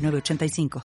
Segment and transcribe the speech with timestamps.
[0.00, 0.82] 906985.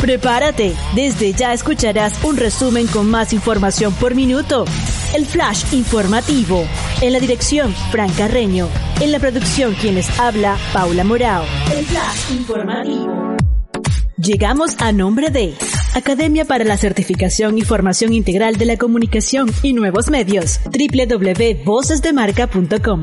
[0.00, 4.66] Prepárate, desde ya escucharás un resumen con más información por minuto.
[5.14, 6.66] El flash informativo.
[7.00, 8.68] En la dirección, Fran Carreño.
[9.00, 11.42] En la producción, quienes habla, Paula Morao.
[11.74, 13.34] El flash informativo.
[14.18, 15.54] Llegamos a nombre de
[15.94, 23.00] Academia para la Certificación y Formación Integral de la Comunicación y Nuevos Medios, www.vocesdemarca.com.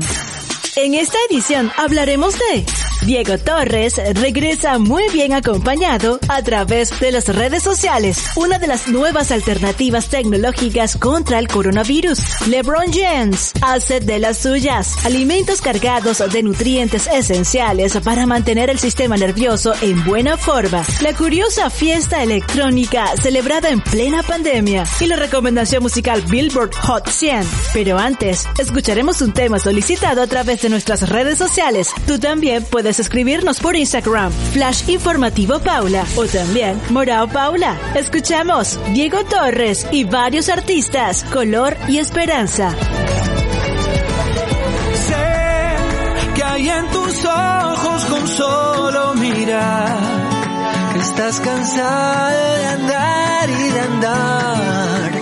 [0.76, 2.64] En esta edición hablaremos de
[3.04, 8.86] Diego Torres regresa muy bien acompañado a través de las redes sociales, una de las
[8.86, 12.46] nuevas alternativas tecnológicas contra el coronavirus.
[12.46, 19.16] LeBron James hace de las suyas, alimentos cargados de nutrientes esenciales para mantener el sistema
[19.16, 20.84] nervioso en buena forma.
[21.00, 27.44] La curiosa fiesta electrónica celebrada en plena pandemia y la recomendación musical Billboard Hot 100.
[27.72, 31.88] Pero antes, escucharemos un tema solicitado a través de nuestras redes sociales.
[32.06, 37.78] Tú también puedes escribirnos por Instagram, Flash Informativo Paula o también Morao Paula.
[37.94, 42.74] Escuchamos Diego Torres y varios artistas, Color y Esperanza.
[45.06, 49.98] Sé que hay en tus ojos con solo mirar
[50.92, 55.12] que estás cansado de andar y de andar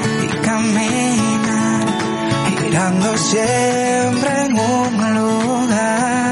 [2.48, 6.29] y girando siempre en un lugar.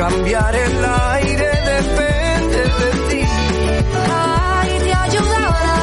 [0.00, 3.22] Cambiar el aire depende de ti.
[4.10, 5.78] Ay, te ayudará.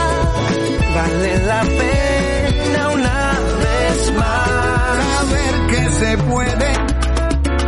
[0.95, 3.19] Vale la pena una
[3.63, 6.69] vez más saber que se puede,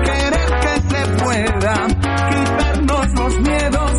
[0.08, 1.76] querer que se pueda,
[2.32, 3.92] quitarnos los miedos,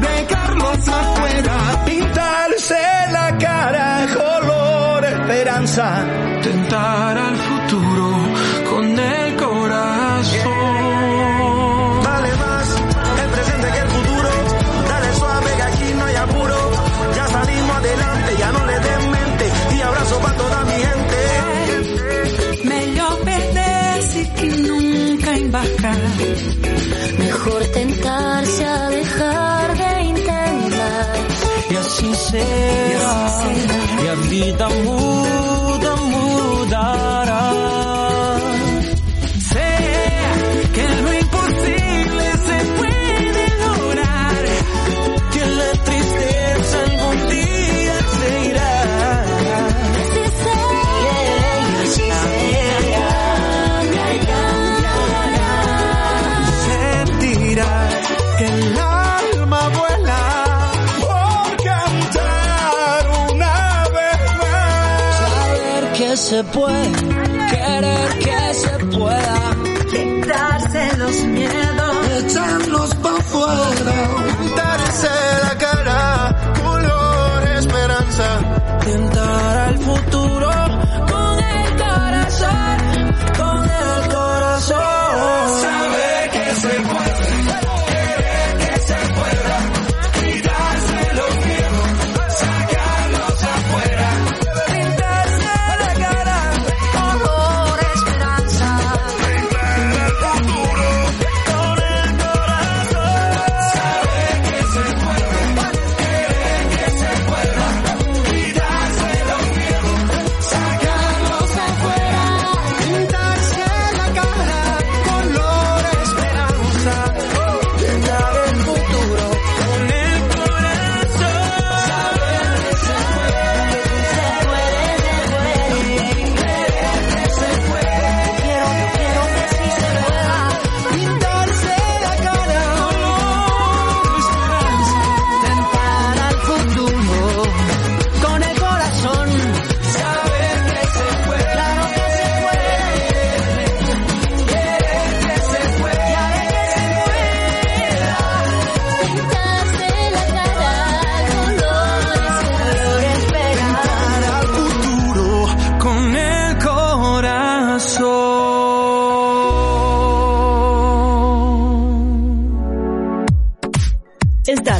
[0.00, 1.56] dejarlos afuera,
[1.86, 2.82] pintarse
[3.12, 6.04] la cara, color esperanza,
[6.42, 7.33] tentar al
[27.18, 31.16] Mejor tentarse a dejar de intentar.
[31.70, 33.42] Y así será,
[34.02, 35.03] y a vida muda,
[66.24, 66.92] se puede,
[67.50, 69.40] querer que se pueda.
[69.90, 72.08] quitarse los miedos.
[72.18, 73.96] echarlos pa' fuera,
[74.56, 75.08] darse
[75.42, 78.28] la cara, color esperanza,
[78.86, 80.23] tentar al futuro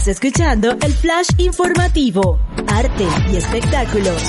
[0.07, 4.23] Escuchando el flash informativo, arte y espectáculos.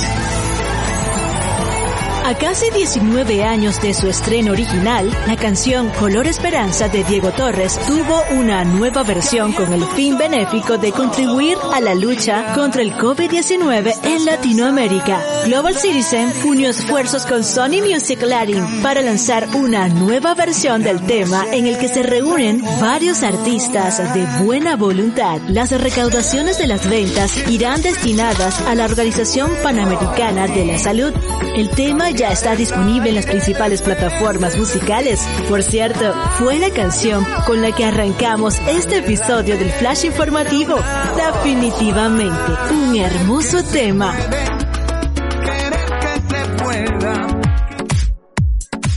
[2.26, 7.80] A casi 19 años de su estreno original, la canción Color Esperanza de Diego Torres
[7.86, 12.94] tuvo una nueva versión con el fin benéfico de contribuir a la lucha contra el
[12.94, 15.22] COVID-19 en Latinoamérica.
[15.46, 21.46] Global Citizen unió esfuerzos con Sony Music Latin para lanzar una nueva versión del tema
[21.52, 25.40] en el que se reúnen varios artistas de buena voluntad.
[25.48, 31.14] Las recaudaciones de las ventas irán destinadas a la Organización Panamericana de la Salud.
[31.56, 35.22] El tema ya está disponible en las principales plataformas musicales.
[35.50, 40.76] Por cierto, fue la canción con la que arrancamos este episodio del Flash Informativo.
[41.16, 44.16] Definitivamente, un hermoso tema.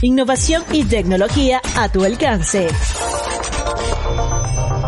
[0.01, 2.69] Innovación y tecnología a tu alcance.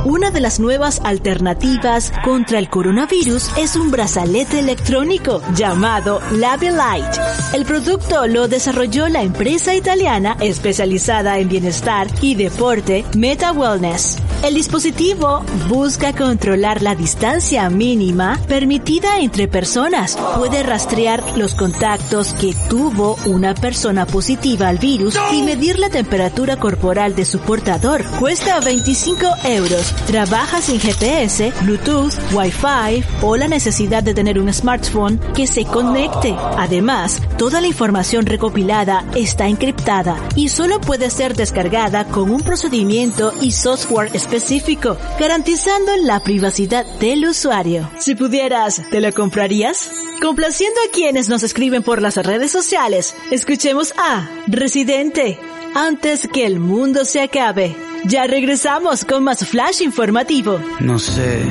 [0.06, 7.06] Una de las nuevas alternativas contra el coronavirus es un brazalete electrónico llamado Light.
[7.53, 14.18] El producto lo desarrolló la empresa italiana especializada en bienestar y deporte Meta Wellness.
[14.44, 20.18] El dispositivo busca controlar la distancia mínima permitida entre personas.
[20.36, 26.57] Puede rastrear los contactos que tuvo una persona positiva al virus y medir la temperatura
[26.57, 28.03] corporal de su portador.
[28.19, 35.19] Cuesta 25 euros trabaja sin GPS, Bluetooth, Wi-Fi o la necesidad de tener un smartphone
[35.35, 36.35] que se conecte.
[36.57, 43.33] Además, toda la información recopilada está encriptada y solo puede ser descargada con un procedimiento
[43.41, 47.89] y software específico, garantizando la privacidad del usuario.
[47.99, 49.89] Si pudieras, ¿te lo comprarías?
[50.21, 55.39] Complaciendo a quienes nos escriben por las redes sociales, escuchemos a Residente
[55.73, 57.75] antes que el mundo se acabe.
[58.06, 60.59] Ya regresamos con más flash informativo.
[60.80, 61.45] No sé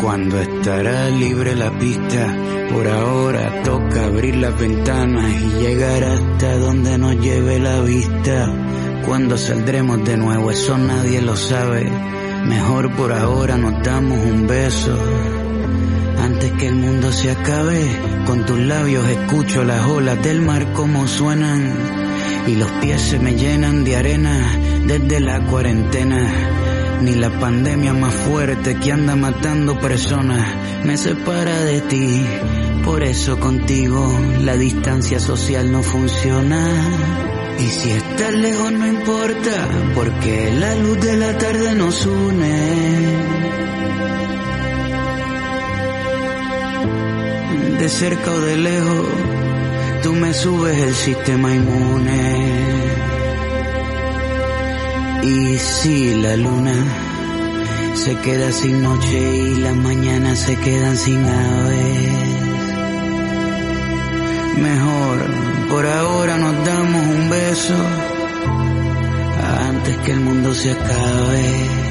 [0.00, 2.36] cuándo estará libre la pista.
[2.72, 8.52] Por ahora toca abrir las ventanas y llegar hasta donde nos lleve la vista.
[9.06, 11.90] Cuando saldremos de nuevo, eso nadie lo sabe.
[12.44, 14.98] Mejor por ahora nos damos un beso.
[16.18, 17.80] Antes que el mundo se acabe,
[18.26, 21.97] con tus labios escucho las olas del mar como suenan
[22.46, 26.26] y los pies se me llenan de arena desde la cuarentena.
[27.02, 30.44] Ni la pandemia más fuerte que anda matando personas
[30.84, 32.24] me separa de ti.
[32.84, 36.66] Por eso contigo la distancia social no funciona.
[37.58, 43.18] Y si estás lejos no importa, porque la luz de la tarde nos une.
[47.78, 49.06] De cerca o de lejos,
[50.02, 52.48] tú me subes el sistema inmune.
[55.22, 56.74] Y si la luna
[57.94, 62.10] se queda sin noche y las mañanas se quedan sin aves,
[64.62, 65.18] mejor
[65.70, 67.74] por ahora nos damos un beso
[69.68, 71.88] antes que el mundo se acabe.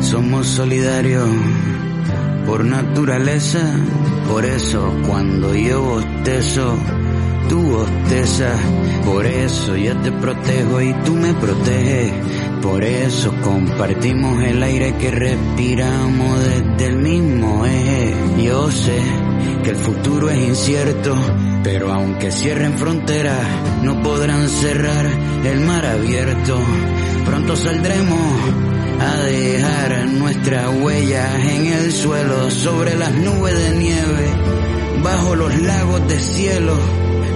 [0.00, 1.28] Somos solidarios
[2.46, 3.60] por naturaleza,
[4.28, 6.76] por eso cuando yo bostezo,
[7.48, 8.58] tú bostezas,
[9.04, 12.12] por eso yo te protejo y tú me proteges,
[12.60, 18.14] por eso compartimos el aire que respiramos desde el mismo eje.
[18.44, 18.98] Yo sé
[19.62, 21.14] que el futuro es incierto,
[21.62, 23.40] pero aunque cierren fronteras,
[23.82, 25.06] no podrán cerrar
[25.44, 26.58] el mar abierto.
[27.24, 28.71] Pronto saldremos
[29.02, 34.26] a dejar nuestras huellas en el suelo, sobre las nubes de nieve,
[35.02, 36.74] bajo los lagos de cielo,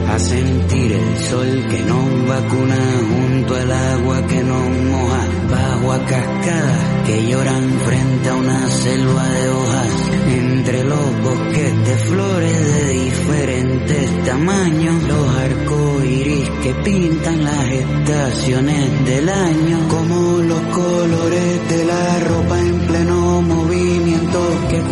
[0.08, 2.76] a sentir el sol que nos vacuna
[3.10, 9.28] junto al agua que nos moja, bajo a cascadas que lloran frente a una selva
[9.28, 9.92] de hojas,
[10.28, 19.28] entre los bosques de flores de diferentes tamaños, los arcoíris que pintan las estaciones del
[19.28, 21.55] año, como los colores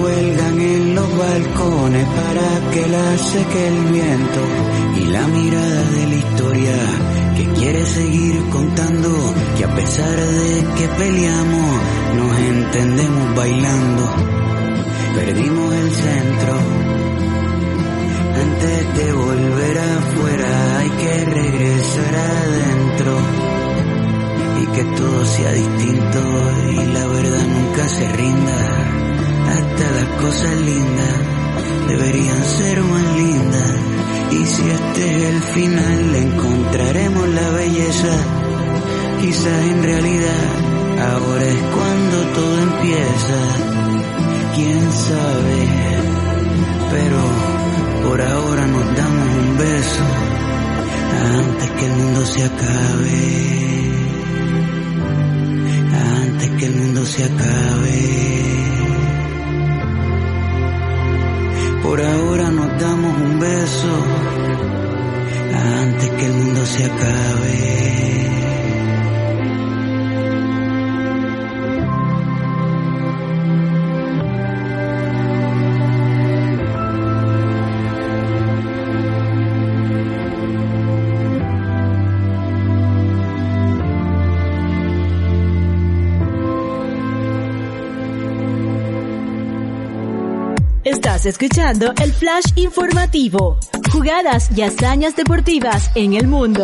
[0.04, 4.42] cuelgan en los balcones para que la seque el viento
[4.99, 6.76] y la mirada de la historia
[7.37, 9.08] que quiere seguir contando
[9.56, 11.70] que a pesar de que peleamos
[12.18, 14.04] nos entendemos bailando
[15.14, 16.54] perdimos el centro
[18.44, 23.12] antes de volver afuera hay que regresar adentro
[24.62, 26.20] y que todo sea distinto
[26.73, 29.03] y la verdad nunca se rinda.
[29.48, 31.14] Hasta las cosas lindas
[31.88, 33.76] deberían ser más lindas.
[34.32, 38.16] Y si este es el final, encontraremos la belleza.
[39.20, 43.40] Quizás en realidad Ahora es cuando todo empieza,
[44.54, 45.68] quién sabe,
[46.92, 50.04] pero por ahora nos damos un beso
[51.36, 53.90] antes que el mundo se acabe,
[56.22, 58.74] antes que el mundo se acabe.
[61.84, 63.94] Por ahora nos damos un beso
[65.82, 68.53] antes que el mundo se acabe.
[90.84, 93.58] Estás escuchando el flash informativo.
[93.90, 96.62] Jugadas y hazañas deportivas en el mundo.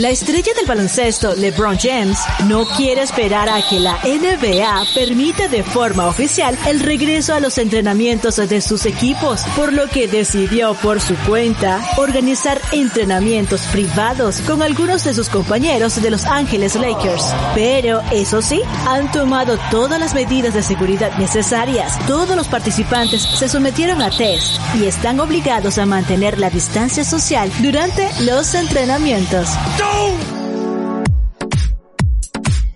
[0.00, 5.62] La estrella del baloncesto, LeBron James, no quiere esperar a que la NBA permita de
[5.62, 11.02] forma oficial el regreso a los entrenamientos de sus equipos, por lo que decidió por
[11.02, 17.34] su cuenta organizar entrenamientos privados con algunos de sus compañeros de Los Ángeles Lakers.
[17.54, 21.98] Pero, eso sí, han tomado todas las medidas de seguridad necesarias.
[22.06, 27.52] Todos los participantes se sometieron a test y están obligados a mantener la distancia social
[27.60, 29.50] durante los entrenamientos.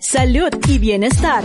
[0.00, 1.42] Salud y bienestar.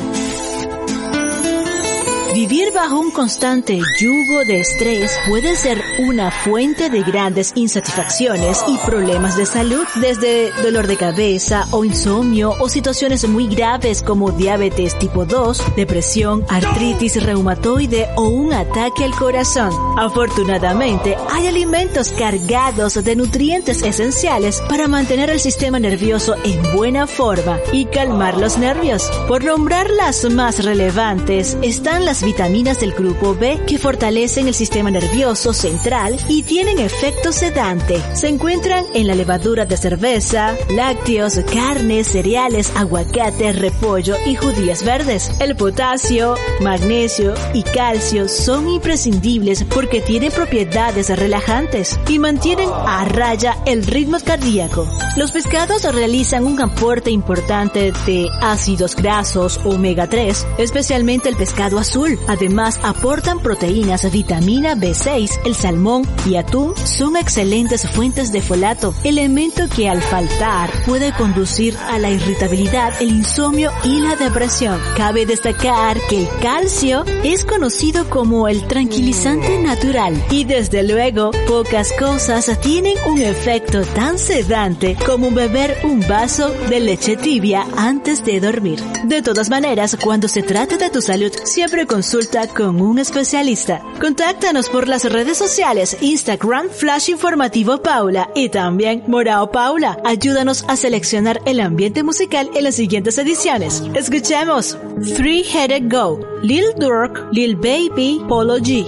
[2.39, 8.77] Vivir bajo un constante yugo de estrés puede ser una fuente de grandes insatisfacciones y
[8.77, 14.97] problemas de salud, desde dolor de cabeza o insomnio o situaciones muy graves como diabetes
[14.97, 19.73] tipo 2, depresión, artritis reumatoide o un ataque al corazón.
[19.97, 27.59] Afortunadamente, hay alimentos cargados de nutrientes esenciales para mantener el sistema nervioso en buena forma
[27.73, 29.11] y calmar los nervios.
[29.27, 34.91] Por nombrar las más relevantes, están las vitaminas del grupo B que fortalecen el sistema
[34.91, 37.99] nervioso central y tienen efecto sedante.
[38.13, 45.31] Se encuentran en la levadura de cerveza, lácteos, carnes, cereales, aguacate, repollo y judías verdes.
[45.39, 53.57] El potasio, magnesio y calcio son imprescindibles porque tienen propiedades relajantes y mantienen a raya
[53.65, 54.87] el ritmo cardíaco.
[55.17, 62.08] Los pescados realizan un aporte importante de ácidos grasos omega 3, especialmente el pescado azul.
[62.27, 69.67] Además, aportan proteínas, vitamina B6, el salmón y atún son excelentes fuentes de folato, elemento
[69.75, 74.79] que al faltar puede conducir a la irritabilidad, el insomnio y la depresión.
[74.95, 81.91] Cabe destacar que el calcio es conocido como el tranquilizante natural y desde luego pocas
[81.93, 88.39] cosas tienen un efecto tan sedante como beber un vaso de leche tibia antes de
[88.39, 88.83] dormir.
[89.03, 93.83] De todas maneras, cuando se trata de tu salud, siempre consulta con un especialista.
[93.99, 99.97] Contáctanos por las redes sociales Instagram Flash Informativo Paula y también Morao Paula.
[100.05, 103.83] Ayúdanos a seleccionar el ambiente musical en las siguientes ediciones.
[103.95, 104.77] Escuchemos
[105.17, 108.85] Three Headed Go, Lil Durk, Lil Baby, Polo G.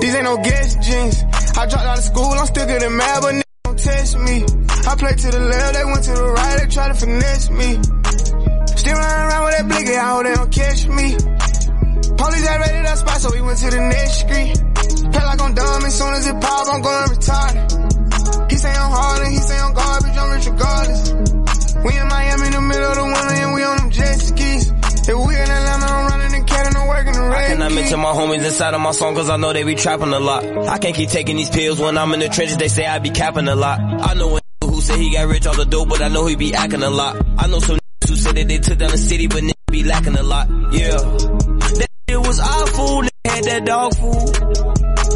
[0.00, 1.24] These ain't no guest jeans.
[1.54, 4.46] I dropped out of school, I'm still getting mad, but don't test me.
[4.88, 7.78] I play to the left, they went to the right, they try to finesse me.
[8.74, 11.37] Still running around with that blicky, I hope they don't catch me.
[12.18, 14.54] Police had raided that spot, so we went to the next street.
[15.12, 18.50] Play like I'm dumb, as soon as it pop, I'm going retarded.
[18.50, 21.02] He say I'm hard and he say I'm garbage, I'm rich regardless.
[21.84, 24.72] We in Miami in the middle of the winter and we on them jet skis.
[25.08, 28.00] If we in Atlanta, I'm running the and I'm working the red I cannot mention
[28.00, 30.44] my homies inside of my song cause I know they be trapping a lot.
[30.44, 33.10] I can't keep taking these pills when I'm in the trenches, they say I be
[33.10, 33.78] capping a lot.
[33.80, 36.36] I know a who say he got rich off the dope, but I know he
[36.36, 37.16] be acting a lot.
[37.38, 40.22] I know some who said that they took down the city, but be lacking a
[40.22, 40.48] lot.
[40.72, 41.57] Yeah.
[42.28, 42.40] Was
[42.76, 44.34] food, they had that dog food.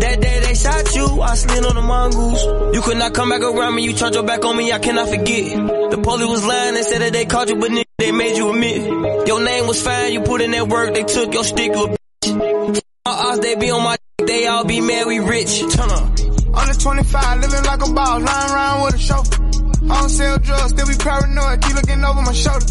[0.00, 2.75] That day they shot you, I slid on the mongoose.
[2.75, 5.11] You could not come back around me, you turned your back on me, I cannot
[5.11, 5.90] forget.
[5.90, 8.49] The police was lying, they said that they caught you, but nigga, they made you
[8.49, 9.28] admit.
[9.28, 11.97] Your name was fine, you put in that work, they took your stick, you a
[12.25, 12.81] bitch.
[13.04, 15.61] All odds, they be on my dick, they all be mad, we rich.
[15.61, 16.09] Turn up.
[16.57, 19.45] Under 25, living like a boss, lying around with a chauffeur.
[19.85, 22.66] I don't sell drugs, still be paranoid, keep looking over my shoulder.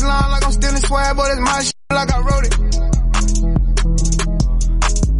[0.00, 2.79] Lying like I'm stealing swag, but it's my shit like I wrote it.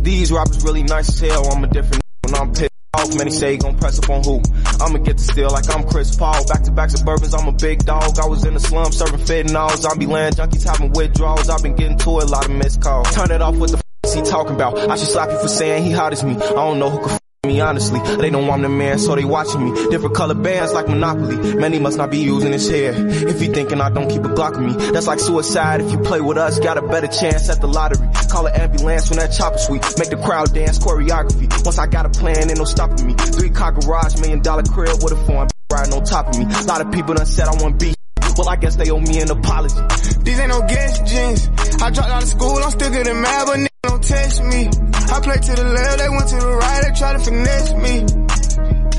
[0.02, 1.47] These rappers really nice as hell.
[1.52, 3.16] I'm a different when I'm pissed off.
[3.16, 4.40] Many say gon' press up on who?
[4.80, 6.47] I'ma get the steal like I'm Chris Paul.
[6.47, 8.19] Back to back suburbans, I'm a big dog.
[8.19, 9.90] I was in the slum serving fentanyls.
[9.90, 11.50] I be land junkies having withdrawals.
[11.50, 13.14] I've been getting to a lot of missed calls.
[13.14, 14.78] Turn it off with the f- he talking about.
[14.78, 16.35] I should slap you for saying he hot as me.
[16.35, 17.20] I don't know who
[17.50, 18.00] me honestly.
[18.16, 19.88] They know I'm the man, so they watching me.
[19.90, 21.54] Different color bands like Monopoly.
[21.54, 22.92] Many must not be using his hair.
[22.94, 25.80] If you thinking I don't keep a Glock on me, that's like suicide.
[25.80, 28.09] If you play with us, got a better chance at the lottery.
[28.28, 29.82] Call an ambulance when that chopper sweet.
[29.99, 31.49] Make the crowd dance choreography.
[31.64, 33.14] Once I got a plan, ain't no stopping me.
[33.14, 36.44] Three car garage, million dollar crib with a foreign riding on top of me.
[36.44, 37.94] A lot of people done said I want beef.
[38.37, 39.75] Well, I guess they owe me an apology.
[40.23, 41.49] These ain't no guest jeans.
[41.82, 44.66] I dropped out of school, I'm still getting mad, but don't test me.
[44.66, 47.94] I play to the left, they went to the right, they try to finesse me.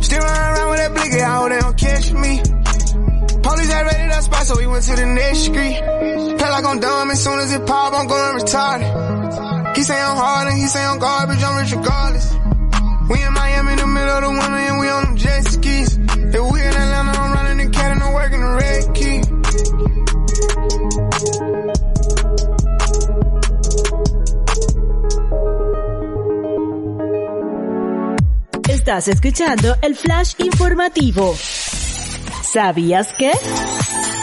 [0.01, 2.33] Still running around with that blicky, I hope they don't catch me.
[3.41, 5.77] Police had raided that spot, so we went to the next street.
[6.38, 9.75] Play like I'm dumb, as soon as it pop, I'm going retarded.
[9.77, 12.27] He say I'm hard and he say I'm garbage, I'm rich regardless.
[13.09, 15.97] We in Miami in the middle of the winter and we on them jet skis.
[15.97, 19.40] If we in Atlanta, I'm running the cat and I'm working the red key.
[28.91, 31.33] Estás escuchando el flash informativo.
[32.43, 33.31] ¿Sabías que?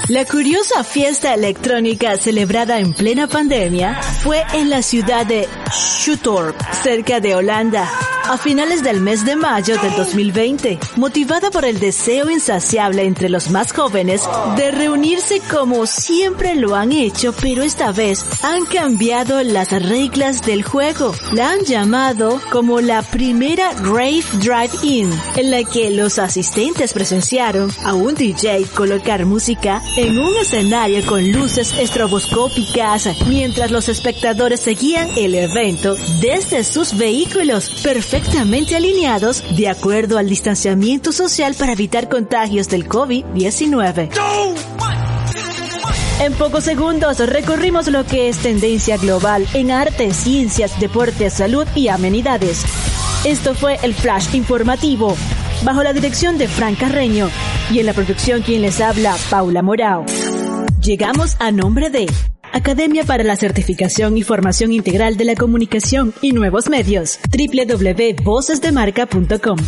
[0.08, 7.18] La curiosa fiesta electrónica celebrada en plena pandemia fue en la ciudad de Schutorp, cerca
[7.18, 7.88] de Holanda,
[8.28, 13.50] a finales del mes de mayo del 2020, motivada por el deseo insaciable entre los
[13.50, 14.22] más jóvenes
[14.56, 20.62] de reunirse como siempre lo han hecho, pero esta vez han cambiado las reglas del
[20.62, 21.14] juego.
[21.32, 27.94] La han llamado como la primera Rave Drive-In, en la que los asistentes presenciaron a
[27.94, 35.34] un DJ colocar música en un escenario con luces estroboscópicas mientras los espectadores seguían el
[35.34, 37.70] evento desde sus vehículos
[38.18, 44.10] perfectamente alineados de acuerdo al distanciamiento social para evitar contagios del COVID-19.
[46.20, 51.88] En pocos segundos recorrimos lo que es tendencia global en arte, ciencias, deportes, salud y
[51.88, 52.64] amenidades.
[53.24, 55.16] Esto fue el Flash Informativo,
[55.62, 57.30] bajo la dirección de Fran Carreño
[57.70, 60.04] y en la producción quien les habla, Paula Morao.
[60.80, 62.08] Llegamos a nombre de
[62.52, 69.58] Academia para la Certificación y Formación Integral de la Comunicación y Nuevos Medios, www.vocesdemarca.com.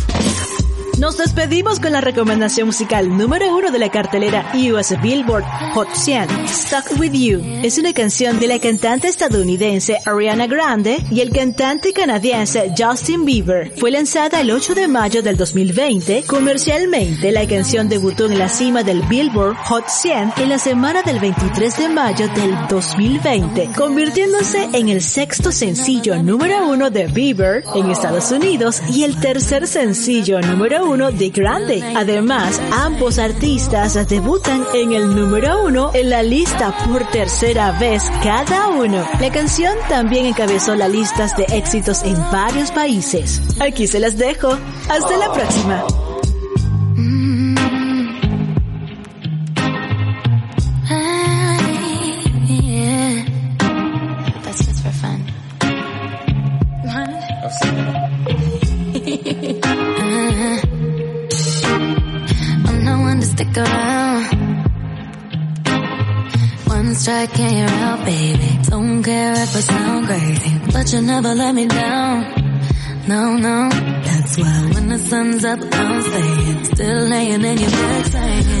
[1.01, 6.47] Nos despedimos con la recomendación musical número uno de la cartelera US Billboard Hot 100,
[6.47, 7.41] Stuck With You.
[7.63, 13.71] Es una canción de la cantante estadounidense Ariana Grande y el cantante canadiense Justin Bieber.
[13.77, 16.25] Fue lanzada el 8 de mayo del 2020.
[16.27, 21.17] Comercialmente, la canción debutó en la cima del Billboard Hot 100 en la semana del
[21.19, 27.89] 23 de mayo del 2020, convirtiéndose en el sexto sencillo número uno de Bieber en
[27.89, 31.81] Estados Unidos y el tercer sencillo número uno de Grande.
[31.95, 38.67] Además, ambos artistas debutan en el número uno en la lista por tercera vez cada
[38.67, 39.07] uno.
[39.21, 43.41] La canción también encabezó las listas de éxitos en varios países.
[43.61, 44.57] Aquí se las dejo.
[44.89, 45.85] Hasta la próxima.
[63.41, 64.25] Stick around.
[66.65, 68.59] One strike and you're out, baby.
[68.69, 72.17] Don't care if I sound crazy, but you never let me down.
[73.07, 76.65] No, no, that's why when the sun's up, I'm staying.
[76.65, 78.60] Still laying in your bed saying,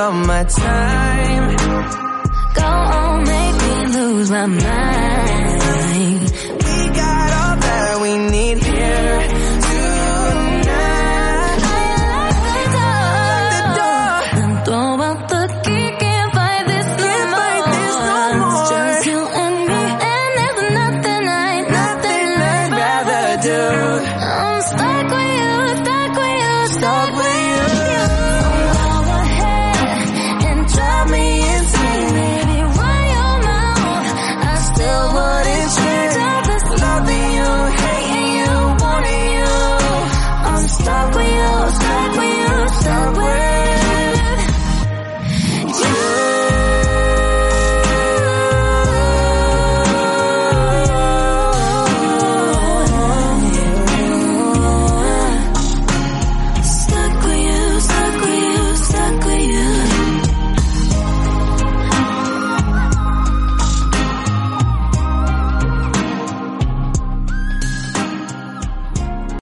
[0.00, 1.56] All my time.
[2.54, 5.49] Go on, make me lose my mind.